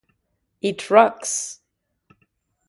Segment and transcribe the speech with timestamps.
[0.63, 1.59] It rocks.